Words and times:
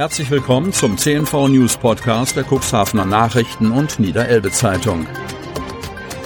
Herzlich 0.00 0.30
willkommen 0.30 0.72
zum 0.72 0.96
CNV 0.96 1.48
News 1.48 1.76
Podcast 1.76 2.34
der 2.34 2.46
Cuxhavener 2.50 3.04
Nachrichten 3.04 3.70
und 3.70 4.00
Niederelbe 4.00 4.50
Zeitung. 4.50 5.06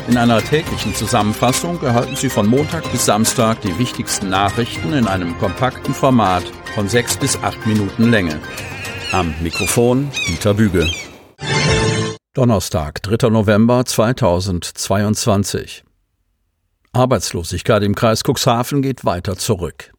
In 0.07 0.17
einer 0.17 0.41
täglichen 0.41 0.95
Zusammenfassung 0.95 1.83
erhalten 1.83 2.15
Sie 2.15 2.29
von 2.29 2.47
Montag 2.47 2.89
bis 2.93 3.05
Samstag 3.05 3.63
die 3.63 3.77
wichtigsten 3.77 4.29
Nachrichten 4.29 4.93
in 4.93 5.09
einem 5.09 5.37
kompakten 5.39 5.93
Format 5.93 6.45
von 6.77 6.89
sechs 6.89 7.17
bis 7.17 7.37
acht 7.43 7.67
Minuten 7.67 8.13
Länge. 8.13 8.39
Am 9.11 9.35
Mikrofon 9.43 10.09
Dieter 10.29 10.55
Büge. 10.55 10.89
Donnerstag, 12.33 13.03
3. 13.03 13.29
November 13.29 13.85
2022. 13.85 15.83
Arbeitslosigkeit 16.93 17.83
im 17.83 17.97
Kreis 17.97 18.23
Cuxhaven 18.23 18.83
geht 18.83 19.05
weiter 19.05 19.37
zurück. 19.37 19.94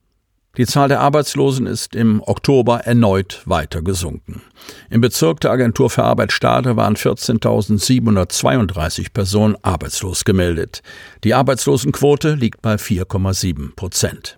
Die 0.57 0.65
Zahl 0.65 0.87
der 0.87 1.01
Arbeitslosen 1.01 1.67
ist 1.67 1.95
im 1.95 2.23
Oktober 2.25 2.79
erneut 2.81 3.41
weiter 3.45 3.81
gesunken. 3.81 4.41
Im 4.89 5.01
Bezirk 5.01 5.41
der 5.41 5.51
Agentur 5.51 5.89
für 5.89 6.05
Arbeit 6.05 6.31
Stade 6.31 6.77
waren 6.77 6.95
14.732 6.95 9.07
Personen 9.13 9.57
arbeitslos 9.63 10.23
gemeldet. 10.23 10.81
Die 11.25 11.33
Arbeitslosenquote 11.33 12.35
liegt 12.35 12.61
bei 12.61 12.75
4,7 12.75 13.75
Prozent. 13.75 14.37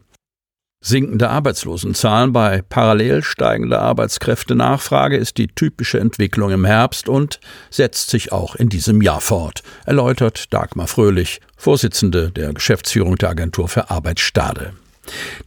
Sinkende 0.80 1.30
Arbeitslosenzahlen 1.30 2.34
bei 2.34 2.62
parallel 2.62 3.24
steigender 3.24 3.82
Arbeitskräftenachfrage 3.82 5.18
ist 5.18 5.38
die 5.38 5.48
typische 5.48 6.00
Entwicklung 6.00 6.52
im 6.52 6.66
Herbst 6.66 7.10
und 7.10 7.40
setzt 7.70 8.10
sich 8.10 8.32
auch 8.32 8.56
in 8.56 8.70
diesem 8.70 9.02
Jahr 9.02 9.22
fort, 9.22 9.64
erläutert 9.86 10.54
Dagmar 10.54 10.88
Fröhlich, 10.88 11.42
Vorsitzende 11.58 12.32
der 12.32 12.54
Geschäftsführung 12.54 13.18
der 13.18 13.30
Agentur 13.30 13.68
für 13.68 13.90
Arbeit 13.90 14.20
Stade. 14.20 14.74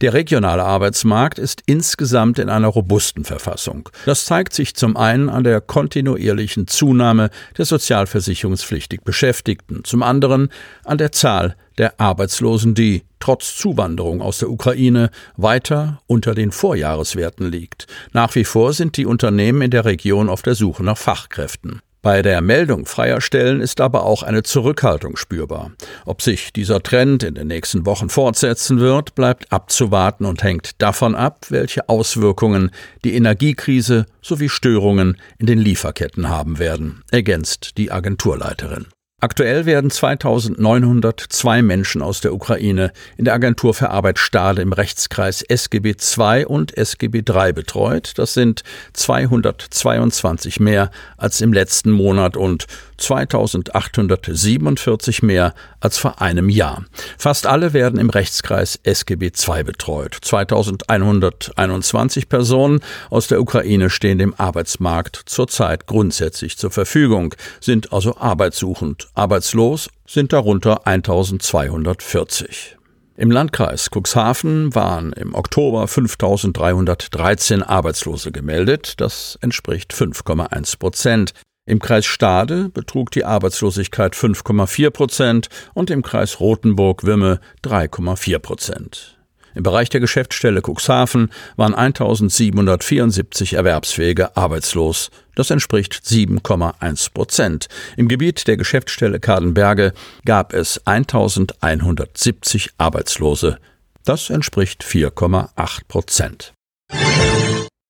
Der 0.01 0.13
regionale 0.13 0.63
Arbeitsmarkt 0.63 1.39
ist 1.39 1.61
insgesamt 1.65 2.39
in 2.39 2.49
einer 2.49 2.67
robusten 2.67 3.25
Verfassung. 3.25 3.89
Das 4.05 4.25
zeigt 4.25 4.53
sich 4.53 4.75
zum 4.75 4.97
einen 4.97 5.29
an 5.29 5.43
der 5.43 5.61
kontinuierlichen 5.61 6.67
Zunahme 6.67 7.29
der 7.57 7.65
sozialversicherungspflichtig 7.65 9.01
Beschäftigten, 9.01 9.83
zum 9.83 10.03
anderen 10.03 10.49
an 10.83 10.97
der 10.97 11.11
Zahl 11.11 11.55
der 11.77 11.99
Arbeitslosen, 11.99 12.75
die 12.75 13.03
trotz 13.19 13.55
Zuwanderung 13.55 14.21
aus 14.21 14.39
der 14.39 14.49
Ukraine 14.49 15.09
weiter 15.37 16.01
unter 16.07 16.35
den 16.35 16.51
Vorjahreswerten 16.51 17.49
liegt. 17.49 17.87
Nach 18.13 18.35
wie 18.35 18.43
vor 18.43 18.73
sind 18.73 18.97
die 18.97 19.05
Unternehmen 19.05 19.61
in 19.61 19.71
der 19.71 19.85
Region 19.85 20.29
auf 20.29 20.41
der 20.41 20.55
Suche 20.55 20.83
nach 20.83 20.97
Fachkräften. 20.97 21.81
Bei 22.03 22.23
der 22.23 22.41
Meldung 22.41 22.87
freier 22.87 23.21
Stellen 23.21 23.61
ist 23.61 23.79
aber 23.79 24.03
auch 24.05 24.23
eine 24.23 24.41
Zurückhaltung 24.41 25.17
spürbar. 25.17 25.71
Ob 26.03 26.23
sich 26.23 26.51
dieser 26.51 26.81
Trend 26.81 27.21
in 27.21 27.35
den 27.35 27.45
nächsten 27.45 27.85
Wochen 27.85 28.09
fortsetzen 28.09 28.79
wird, 28.79 29.13
bleibt 29.13 29.51
abzuwarten 29.51 30.25
und 30.25 30.41
hängt 30.41 30.81
davon 30.81 31.13
ab, 31.13 31.45
welche 31.49 31.89
Auswirkungen 31.89 32.71
die 33.03 33.13
Energiekrise 33.13 34.07
sowie 34.19 34.49
Störungen 34.49 35.17
in 35.37 35.45
den 35.45 35.59
Lieferketten 35.59 36.27
haben 36.27 36.57
werden, 36.57 37.03
ergänzt 37.11 37.77
die 37.77 37.91
Agenturleiterin. 37.91 38.87
Aktuell 39.23 39.67
werden 39.67 39.91
2902 39.91 41.61
Menschen 41.61 42.01
aus 42.01 42.21
der 42.21 42.33
Ukraine 42.33 42.91
in 43.17 43.25
der 43.25 43.35
Agentur 43.35 43.75
für 43.75 43.91
Arbeit 43.91 44.17
Stade 44.17 44.63
im 44.63 44.73
Rechtskreis 44.73 45.43
SGB 45.43 45.93
II 46.17 46.45
und 46.45 46.75
SGB 46.75 47.21
III 47.29 47.53
betreut. 47.53 48.13
Das 48.15 48.33
sind 48.33 48.63
222 48.93 50.59
mehr 50.59 50.89
als 51.17 51.39
im 51.39 51.53
letzten 51.53 51.91
Monat 51.91 52.35
und 52.35 52.65
2847 52.97 55.21
mehr 55.21 55.53
als 55.79 55.99
vor 55.99 56.19
einem 56.19 56.49
Jahr. 56.49 56.83
Fast 57.19 57.45
alle 57.45 57.73
werden 57.73 57.99
im 57.99 58.09
Rechtskreis 58.09 58.79
SGB 58.81 59.33
II 59.47 59.65
betreut. 59.65 60.17
2121 60.19 62.27
Personen 62.27 62.79
aus 63.11 63.27
der 63.27 63.39
Ukraine 63.39 63.91
stehen 63.91 64.17
dem 64.17 64.33
Arbeitsmarkt 64.33 65.21
zurzeit 65.27 65.85
grundsätzlich 65.85 66.57
zur 66.57 66.71
Verfügung, 66.71 67.35
sind 67.59 67.93
also 67.93 68.17
arbeitssuchend 68.17 69.10
Arbeitslos 69.13 69.89
sind 70.07 70.31
darunter 70.31 70.87
1240. 70.87 72.77
Im 73.17 73.29
Landkreis 73.29 73.89
Cuxhaven 73.91 74.73
waren 74.73 75.11
im 75.13 75.35
Oktober 75.35 75.87
5313 75.87 77.61
Arbeitslose 77.61 78.31
gemeldet. 78.31 78.93
Das 79.01 79.37
entspricht 79.41 79.93
5,1 79.93 80.79
Prozent. 80.79 81.33
Im 81.65 81.79
Kreis 81.79 82.05
Stade 82.05 82.69
betrug 82.69 83.11
die 83.11 83.25
Arbeitslosigkeit 83.25 84.15
5,4 84.15 84.89
Prozent 84.91 85.49
und 85.73 85.89
im 85.89 86.03
Kreis 86.03 86.39
Rothenburg-Wimme 86.39 87.41
3,4 87.63 88.39
Prozent. 88.39 89.17
Im 89.53 89.63
Bereich 89.63 89.89
der 89.89 89.99
Geschäftsstelle 89.99 90.61
Cuxhaven 90.61 91.29
waren 91.57 91.75
1774 91.75 93.53
Erwerbsfähige 93.53 94.37
arbeitslos. 94.37 95.11
Das 95.35 95.49
entspricht 95.49 95.93
7,1 95.93 97.13
Prozent. 97.13 97.67
Im 97.97 98.07
Gebiet 98.07 98.47
der 98.47 98.57
Geschäftsstelle 98.57 99.19
Kadenberge 99.19 99.93
gab 100.25 100.53
es 100.53 100.85
1170 100.85 102.71
Arbeitslose. 102.77 103.57
Das 104.03 104.29
entspricht 104.29 104.83
4,8 104.83 105.81
Prozent. 105.87 106.53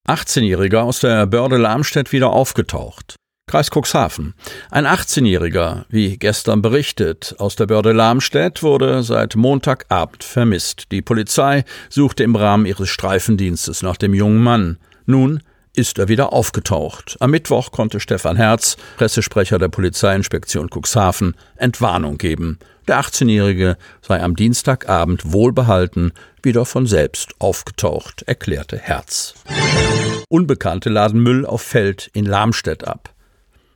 18-Jähriger 0.07 0.81
aus 0.81 0.99
der 0.99 1.25
Börde 1.25 1.57
Lamstedt 1.57 2.11
wieder 2.11 2.31
aufgetaucht. 2.31 3.15
Kreis 3.47 3.69
Cuxhaven. 3.69 4.33
Ein 4.69 4.85
18-Jähriger, 4.85 5.85
wie 5.89 6.17
gestern 6.17 6.61
berichtet, 6.61 7.35
aus 7.37 7.55
der 7.55 7.65
Börde 7.65 7.91
Lamstedt 7.91 8.63
wurde 8.63 9.03
seit 9.03 9.35
Montagabend 9.35 10.23
vermisst. 10.23 10.91
Die 10.91 11.01
Polizei 11.01 11.65
suchte 11.89 12.23
im 12.23 12.35
Rahmen 12.35 12.65
ihres 12.65 12.89
Streifendienstes 12.89 13.83
nach 13.83 13.97
dem 13.97 14.13
jungen 14.13 14.41
Mann. 14.41 14.77
Nun 15.05 15.41
ist 15.75 15.99
er 15.99 16.07
wieder 16.07 16.33
aufgetaucht. 16.33 17.17
Am 17.19 17.31
Mittwoch 17.31 17.71
konnte 17.71 17.99
Stefan 17.99 18.35
Herz, 18.35 18.77
Pressesprecher 18.97 19.57
der 19.57 19.69
Polizeiinspektion 19.69 20.69
Cuxhaven, 20.69 21.35
Entwarnung 21.55 22.17
geben. 22.17 22.59
Der 22.87 22.99
18-Jährige 22.99 23.77
sei 24.01 24.21
am 24.21 24.35
Dienstagabend 24.35 25.31
wohlbehalten 25.31 26.13
wieder 26.43 26.65
von 26.65 26.87
selbst 26.87 27.33
aufgetaucht, 27.39 28.23
erklärte 28.23 28.77
Herz. 28.77 29.35
Unbekannte 30.29 30.89
laden 30.89 31.21
Müll 31.21 31.45
auf 31.45 31.61
Feld 31.61 32.09
in 32.13 32.25
Lamstedt 32.25 32.85
ab. 32.87 33.13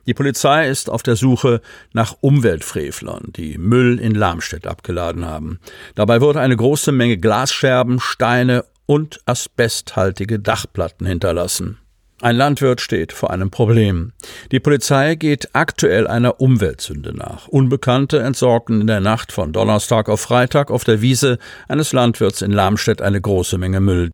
Die 0.08 0.14
Polizei 0.14 0.70
ist 0.70 0.90
auf 0.90 1.02
der 1.02 1.16
Suche 1.16 1.62
nach 1.94 2.16
Umweltfrevlern, 2.22 3.32
die 3.36 3.58
Müll 3.58 4.00
in 4.00 4.14
Lamstedt 4.14 4.68
abgeladen 4.68 5.26
haben. 5.26 5.60
Dabei 5.96 6.22
wurde 6.22 6.42
eine 6.42 6.56
große 6.56 6.92
Menge 6.92 7.18
Glasscherben, 7.18 8.00
Steine 8.00 8.66
und 8.86 9.20
asbesthaltige 9.26 10.40
Dachplatten 10.40 11.08
hinterlassen. 11.08 11.80
Ein 12.22 12.38
Landwirt 12.38 12.80
steht 12.80 13.12
vor 13.12 13.32
einem 13.32 13.52
Problem. 13.52 14.14
Die 14.52 14.62
Polizei 14.62 15.16
geht 15.16 15.50
aktuell 15.54 16.08
einer 16.08 16.40
Umweltsünde 16.40 17.14
nach. 17.14 17.50
Unbekannte 17.50 18.20
entsorgten 18.20 18.80
in 18.82 18.88
der 18.88 19.02
Nacht 19.02 19.34
von 19.34 19.52
Donnerstag 19.52 20.08
auf 20.08 20.22
Freitag 20.22 20.72
auf 20.72 20.86
der 20.86 21.02
Wiese 21.02 21.40
eines 21.68 21.92
Landwirts 21.92 22.42
in 22.42 22.52
Lamstedt 22.52 23.02
eine 23.02 23.20
große 23.20 23.58
Menge 23.58 23.82
Müll. 23.82 24.12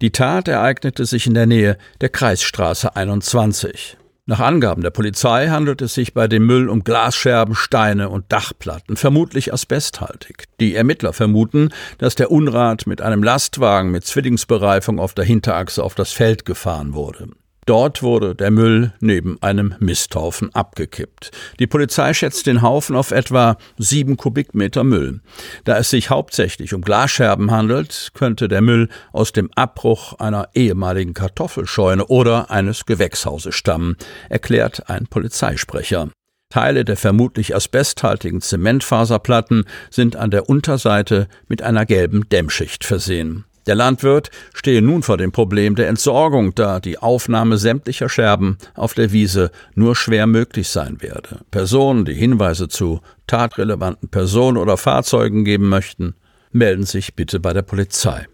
Die 0.00 0.12
Tat 0.12 0.48
ereignete 0.48 1.04
sich 1.04 1.26
in 1.26 1.34
der 1.34 1.46
Nähe 1.46 1.76
der 2.00 2.08
Kreisstraße 2.08 2.96
21. 2.96 3.98
Nach 4.24 4.40
Angaben 4.40 4.82
der 4.82 4.90
Polizei 4.90 5.48
handelt 5.48 5.82
es 5.82 5.94
sich 5.94 6.14
bei 6.14 6.28
dem 6.28 6.46
Müll 6.46 6.68
um 6.68 6.84
Glasscherben, 6.84 7.54
Steine 7.54 8.08
und 8.08 8.32
Dachplatten, 8.32 8.96
vermutlich 8.96 9.52
asbesthaltig. 9.52 10.44
Die 10.58 10.74
Ermittler 10.74 11.12
vermuten, 11.12 11.68
dass 11.98 12.14
der 12.14 12.30
Unrat 12.30 12.86
mit 12.86 13.02
einem 13.02 13.22
Lastwagen 13.22 13.90
mit 13.90 14.06
Zwillingsbereifung 14.06 15.00
auf 15.00 15.12
der 15.14 15.24
Hinterachse 15.24 15.82
auf 15.82 15.94
das 15.94 16.12
Feld 16.12 16.44
gefahren 16.44 16.94
wurde. 16.94 17.28
Dort 17.64 18.02
wurde 18.02 18.34
der 18.34 18.50
Müll 18.50 18.92
neben 18.98 19.40
einem 19.40 19.76
Misthaufen 19.78 20.52
abgekippt. 20.52 21.30
Die 21.60 21.68
Polizei 21.68 22.12
schätzt 22.12 22.46
den 22.46 22.60
Haufen 22.60 22.96
auf 22.96 23.12
etwa 23.12 23.56
sieben 23.78 24.16
Kubikmeter 24.16 24.82
Müll. 24.82 25.20
Da 25.62 25.78
es 25.78 25.90
sich 25.90 26.10
hauptsächlich 26.10 26.74
um 26.74 26.82
Glasscherben 26.82 27.52
handelt, 27.52 28.10
könnte 28.14 28.48
der 28.48 28.62
Müll 28.62 28.88
aus 29.12 29.30
dem 29.30 29.48
Abbruch 29.54 30.14
einer 30.14 30.48
ehemaligen 30.54 31.14
Kartoffelscheune 31.14 32.06
oder 32.06 32.50
eines 32.50 32.84
Gewächshauses 32.84 33.54
stammen, 33.54 33.96
erklärt 34.28 34.90
ein 34.90 35.06
Polizeisprecher. 35.06 36.08
Teile 36.50 36.84
der 36.84 36.96
vermutlich 36.96 37.54
asbesthaltigen 37.54 38.40
Zementfaserplatten 38.40 39.66
sind 39.88 40.16
an 40.16 40.32
der 40.32 40.48
Unterseite 40.48 41.28
mit 41.48 41.62
einer 41.62 41.86
gelben 41.86 42.28
Dämmschicht 42.28 42.84
versehen. 42.84 43.44
Der 43.66 43.74
Landwirt 43.76 44.30
stehe 44.54 44.82
nun 44.82 45.02
vor 45.02 45.16
dem 45.16 45.30
Problem 45.30 45.76
der 45.76 45.88
Entsorgung, 45.88 46.54
da 46.54 46.80
die 46.80 46.98
Aufnahme 46.98 47.58
sämtlicher 47.58 48.08
Scherben 48.08 48.58
auf 48.74 48.94
der 48.94 49.12
Wiese 49.12 49.50
nur 49.74 49.94
schwer 49.94 50.26
möglich 50.26 50.68
sein 50.68 51.00
werde. 51.00 51.40
Personen, 51.50 52.04
die 52.04 52.14
Hinweise 52.14 52.68
zu 52.68 53.00
tatrelevanten 53.26 54.08
Personen 54.08 54.56
oder 54.56 54.76
Fahrzeugen 54.76 55.44
geben 55.44 55.68
möchten, 55.68 56.14
melden 56.50 56.84
sich 56.84 57.14
bitte 57.14 57.38
bei 57.38 57.52
der 57.52 57.62
Polizei. 57.62 58.26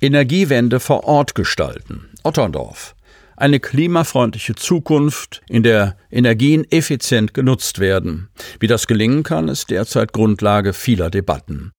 Energiewende 0.00 0.80
vor 0.80 1.04
Ort 1.04 1.34
gestalten. 1.34 2.10
Otterndorf. 2.22 2.94
Eine 3.36 3.58
klimafreundliche 3.58 4.54
Zukunft, 4.54 5.42
in 5.48 5.64
der 5.64 5.96
Energien 6.10 6.64
effizient 6.70 7.34
genutzt 7.34 7.80
werden. 7.80 8.28
Wie 8.60 8.68
das 8.68 8.86
gelingen 8.86 9.24
kann, 9.24 9.48
ist 9.48 9.70
derzeit 9.70 10.12
Grundlage 10.12 10.72
vieler 10.72 11.10
Debatten. 11.10 11.72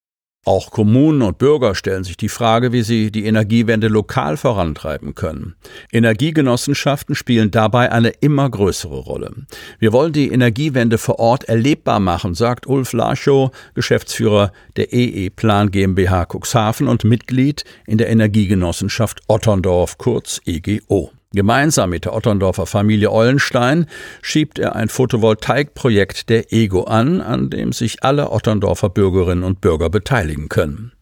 Auch 0.47 0.69
Kommunen 0.69 1.23
und 1.23 1.39
Bürger 1.39 1.73
stellen 1.73 2.03
sich 2.03 2.17
die 2.17 2.29
Frage, 2.29 2.71
wie 2.71 2.83
sie 2.83 3.09
die 3.09 3.25
Energiewende 3.25 3.87
lokal 3.87 4.37
vorantreiben 4.37 5.15
können. 5.15 5.55
Energiegenossenschaften 5.91 7.15
spielen 7.15 7.49
dabei 7.49 7.91
eine 7.91 8.09
immer 8.09 8.47
größere 8.47 8.99
Rolle. 8.99 9.33
Wir 9.79 9.91
wollen 9.91 10.13
die 10.13 10.29
Energiewende 10.29 10.99
vor 10.99 11.17
Ort 11.17 11.45
erlebbar 11.45 11.99
machen, 11.99 12.35
sagt 12.35 12.67
Ulf 12.67 12.93
Laschow, 12.93 13.49
Geschäftsführer 13.73 14.51
der 14.75 14.93
EE 14.93 15.31
Plan 15.31 15.71
GmbH 15.71 16.27
Cuxhaven 16.31 16.87
und 16.87 17.03
Mitglied 17.03 17.63
in 17.87 17.97
der 17.97 18.09
Energiegenossenschaft 18.09 19.21
Otterndorf, 19.27 19.97
kurz 19.97 20.41
EGO. 20.45 21.14
Gemeinsam 21.35 21.89
mit 21.89 22.05
der 22.05 22.13
Otterndorfer 22.13 22.65
Familie 22.65 23.11
Eulenstein 23.11 23.87
schiebt 24.21 24.57
er 24.57 24.75
ein 24.75 24.89
Photovoltaikprojekt 24.89 26.29
der 26.29 26.53
EGO 26.53 26.85
an, 26.85 27.21
an 27.21 27.49
dem 27.49 27.73
sich 27.73 28.03
alle 28.03 28.31
Otterndorfer 28.31 28.89
Bürgerinnen 28.89 29.43
und 29.43 29.61
Bürger 29.61 29.89
beteiligen 29.89 30.49
können. 30.49 30.94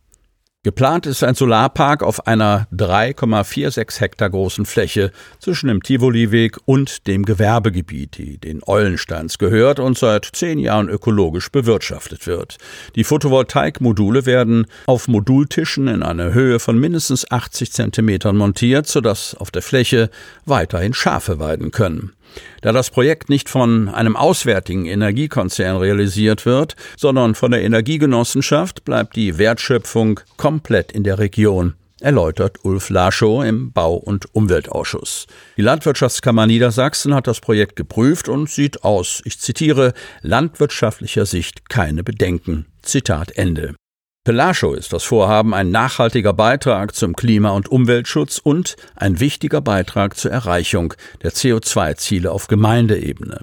Geplant 0.65 1.05
ist 1.07 1.25
ein 1.25 1.35
Solarpark 1.35 2.03
auf 2.03 2.25
einer 2.25 2.67
3,46 2.71 3.99
Hektar 3.99 4.29
großen 4.29 4.65
Fläche 4.65 5.11
zwischen 5.39 5.67
dem 5.67 5.83
Tivoliweg 5.83 6.57
und 6.63 7.05
dem 7.05 7.25
Gewerbegebiet, 7.25 8.17
die 8.17 8.37
den 8.37 8.61
Eulensteins 8.65 9.37
gehört 9.39 9.81
und 9.81 9.97
seit 9.97 10.25
zehn 10.31 10.59
Jahren 10.59 10.87
ökologisch 10.87 11.51
bewirtschaftet 11.51 12.27
wird. 12.27 12.59
Die 12.95 13.03
Photovoltaikmodule 13.03 14.25
werden 14.25 14.65
auf 14.85 15.09
Modultischen 15.09 15.89
in 15.89 16.01
einer 16.01 16.33
Höhe 16.33 16.59
von 16.59 16.79
mindestens 16.79 17.29
80 17.29 17.73
Zentimetern 17.73 18.37
montiert, 18.37 18.87
sodass 18.87 19.35
auf 19.35 19.51
der 19.51 19.63
Fläche 19.63 20.09
weiterhin 20.45 20.93
Schafe 20.93 21.39
weiden 21.39 21.71
können. 21.71 22.13
Da 22.61 22.71
das 22.71 22.89
Projekt 22.89 23.29
nicht 23.29 23.49
von 23.49 23.89
einem 23.89 24.15
auswärtigen 24.15 24.85
Energiekonzern 24.85 25.77
realisiert 25.77 26.45
wird, 26.45 26.75
sondern 26.97 27.35
von 27.35 27.51
der 27.51 27.63
Energiegenossenschaft, 27.63 28.85
bleibt 28.85 29.15
die 29.15 29.37
Wertschöpfung 29.37 30.19
komplett 30.37 30.91
in 30.91 31.03
der 31.03 31.19
Region 31.19 31.75
erläutert 32.03 32.63
Ulf 32.63 32.89
Laschow 32.89 33.43
im 33.43 33.71
Bau- 33.71 33.95
und 33.95 34.35
Umweltausschuss. 34.35 35.25
Die 35.57 35.61
Landwirtschaftskammer 35.61 36.45
Niedersachsen 36.45 37.15
hat 37.15 37.27
das 37.27 37.39
Projekt 37.39 37.75
geprüft 37.75 38.27
und 38.27 38.49
sieht 38.49 38.83
aus, 38.83 39.21
ich 39.25 39.39
zitiere, 39.39 39.93
landwirtschaftlicher 40.21 41.25
Sicht 41.25 41.69
keine 41.69 42.03
Bedenken. 42.03 42.65
Zitat 42.81 43.31
Ende. 43.37 43.75
Pelascho 44.25 44.73
ist 44.73 44.93
das 44.93 45.03
Vorhaben 45.03 45.53
ein 45.53 45.69
nachhaltiger 45.69 46.31
Beitrag 46.31 46.95
zum 46.95 47.13
Klima- 47.13 47.49
und 47.49 47.67
Umweltschutz 47.67 48.37
und 48.41 48.77
ein 48.95 49.19
wichtiger 49.19 49.59
Beitrag 49.59 50.15
zur 50.15 50.31
Erreichung 50.31 50.93
der 51.23 51.33
CO2-Ziele 51.33 52.31
auf 52.31 52.47
Gemeindeebene. 52.47 53.41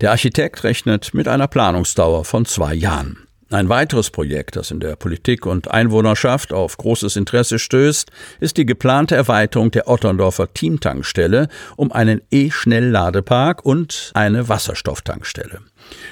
Der 0.00 0.10
Architekt 0.10 0.64
rechnet 0.64 1.12
mit 1.12 1.28
einer 1.28 1.48
Planungsdauer 1.48 2.24
von 2.24 2.46
zwei 2.46 2.72
Jahren. 2.72 3.26
Ein 3.50 3.68
weiteres 3.68 4.08
Projekt, 4.08 4.56
das 4.56 4.70
in 4.70 4.80
der 4.80 4.96
Politik 4.96 5.44
und 5.44 5.70
Einwohnerschaft 5.70 6.54
auf 6.54 6.78
großes 6.78 7.16
Interesse 7.16 7.58
stößt, 7.58 8.10
ist 8.40 8.56
die 8.56 8.64
geplante 8.64 9.14
Erweiterung 9.14 9.70
der 9.70 9.86
Otterndorfer 9.86 10.54
Teamtankstelle 10.54 11.48
um 11.76 11.92
einen 11.92 12.22
E-Schnellladepark 12.30 13.66
und 13.66 14.12
eine 14.14 14.48
Wasserstofftankstelle. 14.48 15.60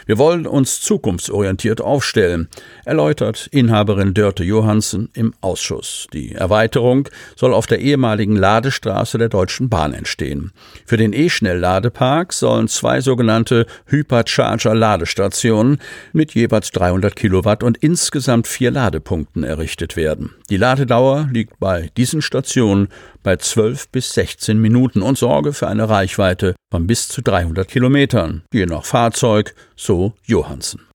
Wir 0.06 0.19
wollen 0.19 0.46
uns 0.46 0.81
zukunftsorientiert 0.81 1.81
aufstellen, 1.81 2.49
erläutert 2.84 3.49
Inhaberin 3.52 4.14
Dörte 4.14 4.43
Johansen 4.43 5.08
im 5.14 5.34
Ausschuss. 5.40 6.06
Die 6.12 6.34
Erweiterung 6.34 7.08
soll 7.37 7.55
auf 7.55 7.67
der 7.67 7.81
ehemaligen 7.81 8.37
Ladestraße 8.37 9.19
der 9.19 9.28
Deutschen 9.28 9.69
Bahn 9.69 9.94
entstehen. 9.94 10.52
Für 10.87 10.96
den 10.96 11.12
E-Schnellladepark 11.12 12.32
sollen 12.32 12.69
zwei 12.69 13.00
sogenannte 13.00 13.67
Hypercharger-Ladestationen 13.87 15.78
mit 16.12 16.34
jeweils 16.34 16.70
300 16.72 17.14
Kilowatt 17.14 17.62
und 17.62 17.78
insgesamt 17.78 18.49
vier 18.49 18.70
Ladepunkten 18.70 19.44
errichtet 19.44 19.96
werden. 19.96 20.34
Die 20.50 20.56
Ladedauer 20.56 21.28
liegt 21.32 21.61
bei 21.61 21.90
diesen 21.96 22.22
Stationen 22.22 22.88
bei 23.22 23.37
12 23.37 23.90
bis 23.90 24.14
16 24.14 24.58
Minuten 24.58 25.02
und 25.02 25.19
sorge 25.19 25.52
für 25.52 25.69
eine 25.69 25.88
Reichweite 25.88 26.55
von 26.70 26.87
bis 26.87 27.08
zu 27.08 27.22
300 27.22 27.69
Kilometern, 27.69 28.43
je 28.52 28.67
nach 28.67 28.84
Fahrzeug, 28.84 29.55
so 29.77 30.15
Johansen. 30.25 30.91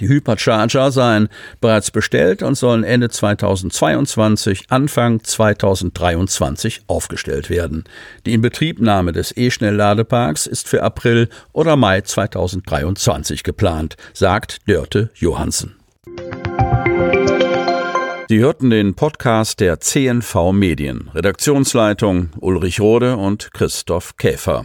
Die 0.00 0.08
Hypercharger 0.08 0.92
seien 0.92 1.28
bereits 1.60 1.90
bestellt 1.90 2.44
und 2.44 2.54
sollen 2.54 2.84
Ende 2.84 3.08
2022, 3.08 4.66
Anfang 4.68 5.24
2023 5.24 6.82
aufgestellt 6.86 7.50
werden. 7.50 7.82
Die 8.24 8.32
Inbetriebnahme 8.32 9.10
des 9.10 9.36
E-Schnellladeparks 9.36 10.46
ist 10.46 10.68
für 10.68 10.84
April 10.84 11.28
oder 11.52 11.74
Mai 11.74 12.02
2023 12.02 13.42
geplant, 13.42 13.96
sagt 14.14 14.68
Dörte 14.68 15.10
Johansen. 15.16 15.74
Sie 18.28 18.38
hörten 18.38 18.70
den 18.70 18.94
Podcast 18.94 19.58
der 19.58 19.80
CNV 19.80 20.52
Medien. 20.52 21.10
Redaktionsleitung 21.12 22.28
Ulrich 22.38 22.78
Rode 22.78 23.16
und 23.16 23.52
Christoph 23.52 24.16
Käfer. 24.16 24.64